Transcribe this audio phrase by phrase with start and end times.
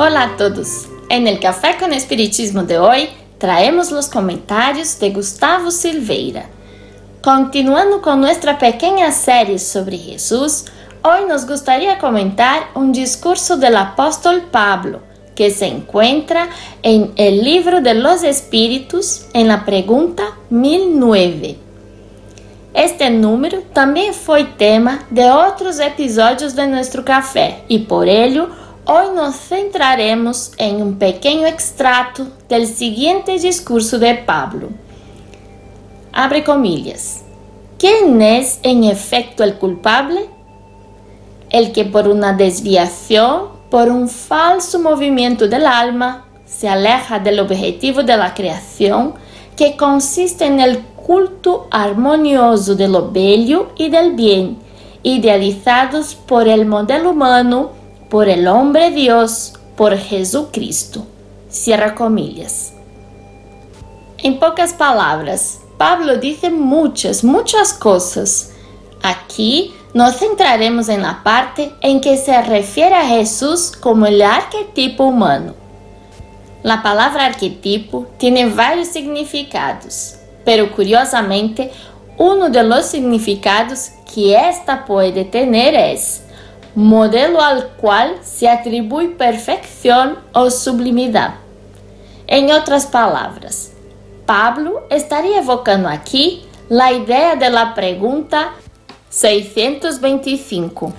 [0.00, 0.86] Hola a todos.
[1.08, 6.48] En el Café con Espiritismo de hoy traemos los comentarios de Gustavo Silveira.
[7.20, 10.66] Continuando con nuestra pequeña serie sobre Jesús,
[11.02, 15.00] hoy nos gustaría comentar un discurso del apóstol Pablo
[15.34, 16.48] que se encuentra
[16.84, 21.58] en el libro de los Espíritus en la pregunta 1009.
[22.72, 28.48] Este número também foi tema de outros episódios de nosso café e por ello
[28.88, 34.70] hoje nos centraremos em um pequeno extrato do seguinte discurso de Pablo.
[36.10, 37.22] Abre comillas.
[37.78, 40.30] ¿Quién es en efecto el culpable?
[41.50, 48.02] El que por una desviación, por un falso movimiento del alma, se aleja del objetivo
[48.02, 49.14] de la creación,
[49.54, 54.58] que consiste en el culto armonioso de lo bello y del bien,
[55.02, 57.77] idealizados por el modelo humano,
[58.08, 61.06] por el hombre Dios, por Jesucristo.
[61.48, 62.72] Cierra comillas.
[64.18, 68.50] En pocas palabras, Pablo dice muchas, muchas cosas.
[69.02, 75.04] Aquí nos centraremos en la parte en que se refiere a Jesús como el arquetipo
[75.04, 75.54] humano.
[76.62, 81.70] La palabra arquetipo tiene varios significados pero curiosamente,
[82.16, 86.22] uno de los significados que esta puede tener es
[86.78, 91.34] modelo al cual se atribuye perfección o sublimidad.
[92.28, 93.72] En otras palabras,
[94.24, 98.52] Pablo estaría evocando aquí la idea de la pregunta
[99.10, 100.92] 625.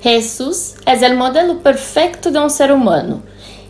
[0.00, 3.22] Jesús es el modelo perfecto de un ser humano,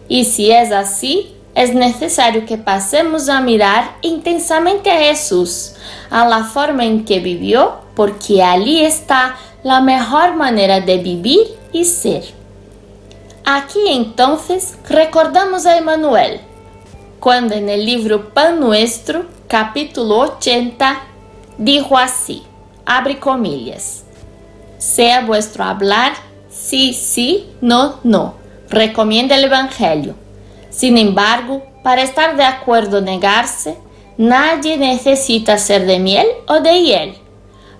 [0.08, 5.74] y si es así, é necessário que passemos a mirar intensamente a Jesus,
[6.08, 9.36] a la forma em que vivió, porque ali está
[9.70, 12.34] a melhor maneira de vivir e ser.
[13.44, 14.38] Aqui então
[14.84, 16.40] recordamos a Emmanuel,
[17.18, 21.00] quando no livro Pan Nuestro, capítulo 80,
[21.58, 22.42] dijo assim,
[22.84, 24.04] abre comillas,
[24.78, 26.14] sea vuestro hablar
[26.48, 28.34] sí, sí, no, no,
[28.68, 30.14] recomienda el Evangelio
[30.70, 33.78] Sin embargo, para estar de acuerdo negarse,
[34.18, 37.27] nadie necesita ser de miel o de hiel.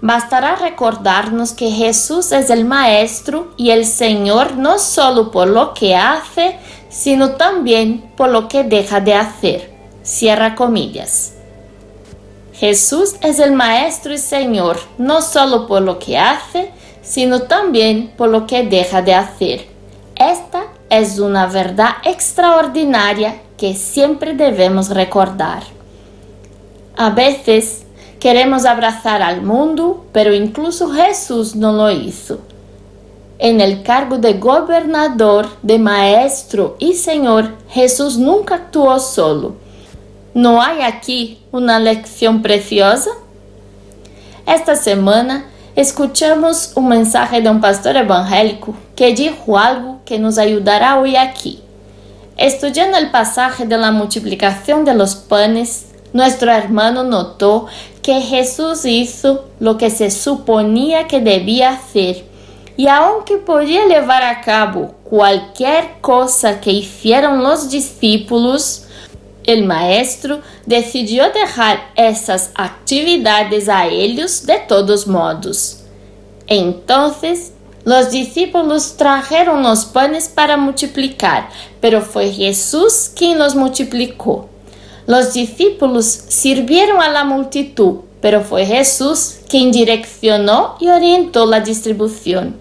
[0.01, 5.97] Bastará recordarnos que Jesús es el Maestro y el Señor no solo por lo que
[5.97, 6.57] hace,
[6.89, 9.71] sino también por lo que deja de hacer.
[10.03, 11.35] Cierra comillas.
[12.53, 16.71] Jesús es el Maestro y Señor no solo por lo que hace,
[17.03, 19.67] sino también por lo que deja de hacer.
[20.15, 25.63] Esta es una verdad extraordinaria que siempre debemos recordar.
[26.97, 27.85] A veces
[28.21, 32.41] queremos abrazar al mundo, pero incluso Jesús no lo hizo.
[33.39, 39.55] En el cargo de gobernador, de maestro y señor, Jesús nunca actuó solo.
[40.35, 43.11] ¿No hay aquí una lección preciosa?
[44.45, 45.45] Esta semana
[45.77, 51.63] escuchamos um mensaje de um pastor evangélico que dijo algo que nos ayudará hoy aquí.
[52.37, 57.67] Estudiando el pasaje de la multiplicación de los panes, nuestro hermano notó
[58.09, 62.25] que Jesús hizo lo que se suponía que debía hacer
[62.75, 68.87] y aunque podía llevar a cabo cualquier cosa que hicieron los discípulos,
[69.45, 75.81] el maestro decidió dejar esas actividades a ellos de todos modos.
[76.47, 77.53] Entonces,
[77.85, 81.51] los discípulos trajeron los panes para multiplicar,
[81.83, 84.49] pero fue Jesús quien los multiplicó.
[85.09, 92.57] Los discípulos sirvieron a la multitud, pero fue Jesús quien direccionó y orientó la distribución.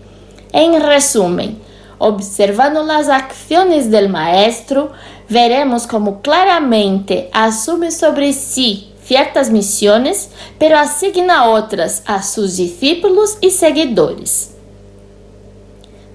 [0.53, 1.57] En resumen,
[1.97, 4.93] observando las acciones del Maestro,
[5.27, 13.51] veremos como claramente asume sobre sí ciertas misiones, pero asigna otras a sus discípulos y
[13.51, 14.51] seguidores.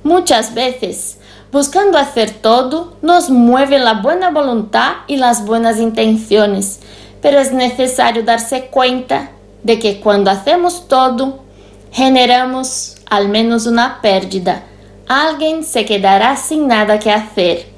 [0.03, 1.19] Muchas veces,
[1.53, 6.81] buscando hacer todo, nos mueve la buena voluntad y las buenas intenciones,
[7.21, 9.31] pero es necesario darse cuenta
[9.63, 11.45] de que cuando hacemos todo,
[11.93, 14.65] generamos al menos una pérdida.
[15.07, 17.73] Alguien se quedará sin nada que hacer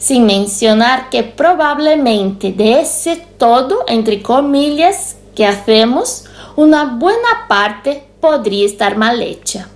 [0.00, 6.24] sin mencionar que probablemente de ese todo, entre comillas, que hacemos,
[6.56, 9.68] una buena parte podría estar mal hecha.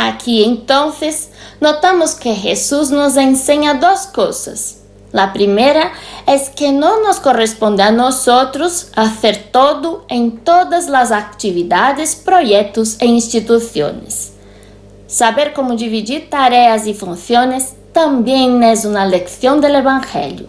[0.00, 1.30] Aquí entonces
[1.60, 4.76] notamos que Jesús nos enseña dos cosas.
[5.10, 5.90] La primera
[6.24, 13.06] es que no nos corresponde a nosotros hacer todo en todas las actividades, proyectos e
[13.06, 14.34] instituciones.
[15.08, 20.46] Saber cómo dividir tareas y funciones también es una lección del Evangelio.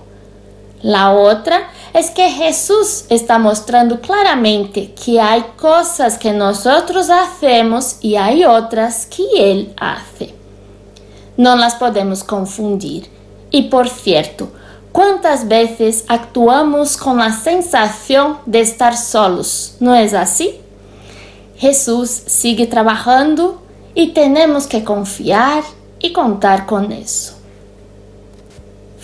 [0.84, 8.16] La otra es que Jesús está mostrando claramente que hay cosas que nosotros hacemos y
[8.16, 10.34] hay otras que Él hace.
[11.38, 13.10] No las podemos confundir.
[13.52, 14.52] Y por cierto,
[14.92, 19.76] ¿cuántas veces actuamos con la sensación de estar solos?
[19.80, 20.60] ¿No es así?
[21.58, 23.62] Jesús sigue trabajando
[23.96, 25.64] y tenemos que confiar
[26.00, 27.39] y contar con eso.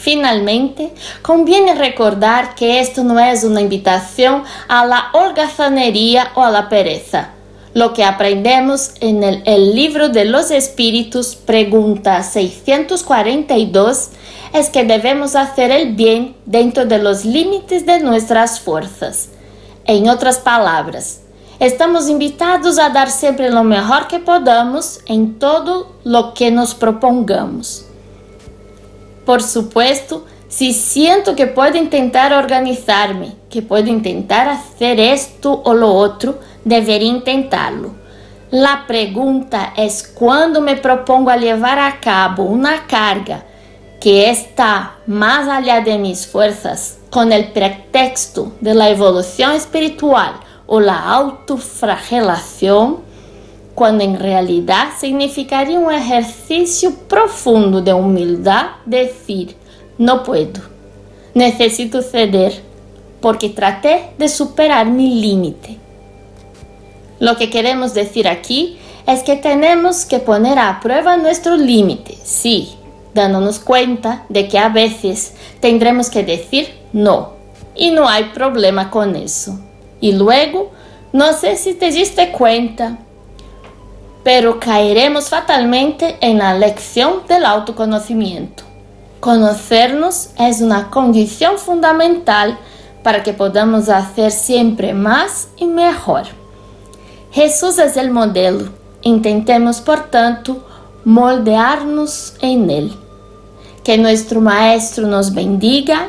[0.06, 0.94] Finalmente,
[1.24, 7.32] conviene recordar que esto no es una invitación a la holgazanería o a la pereza.
[7.74, 14.10] Lo que aprendemos en el, libro de los espíritus, pregunta 642,
[14.54, 19.30] es que debemos hacer el bien dentro de los límites de nuestras fuerzas.
[19.86, 21.22] En otras palabras,
[21.58, 27.85] estamos invitados a dar siempre lo mejor que podamos en todo lo que nos propongamos.
[29.26, 35.94] Por supuesto, si siento que puedo intentar organizarme, que puedo intentar hacer esto o lo
[35.94, 37.92] otro, debería intentarlo.
[38.52, 43.44] La pregunta es cuando me propongo a llevar a cabo una carga
[44.00, 50.34] que está más allá de mis fuerzas, con el pretexto de la evolución espiritual
[50.68, 53.00] o la autofragelación,
[53.76, 59.56] quando em realidade significaria um exercício profundo de humildade decir,
[60.00, 60.62] não puedo,
[61.36, 62.64] necessito ceder,
[63.20, 65.78] porque tratei de superar mi límite.
[67.20, 72.76] Lo que queremos decir aquí es que tenemos que poner a prueba nuestro límite, sí,
[73.14, 77.34] dándonos cuenta de que a veces tendremos que decir no,
[77.76, 79.60] y no hay problema con eso.
[80.00, 80.72] Y luego,
[81.12, 83.00] no sé si te diste cuenta,
[84.26, 88.64] pero caeremos fatalmente en la lección del autoconocimiento.
[89.20, 92.58] Conocernos es una condición fundamental
[93.04, 96.24] para que podamos hacer siempre más y mejor.
[97.34, 98.70] Jesús es el modelo.
[99.04, 100.66] Intentemos, por tanto,
[101.04, 102.94] moldearnos en Él.
[103.84, 106.08] Que nuestro Maestro nos bendiga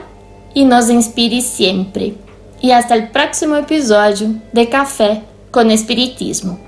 [0.54, 2.14] y nos inspire siempre.
[2.62, 6.65] Y hasta el próximo episodio de Café con Espiritismo.